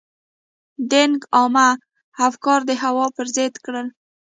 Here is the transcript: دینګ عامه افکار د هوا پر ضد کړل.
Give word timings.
دینګ 0.91 1.19
عامه 1.35 1.67
افکار 2.27 2.59
د 2.69 2.71
هوا 2.83 3.05
پر 3.15 3.27
ضد 3.35 3.55
کړل. 3.65 3.87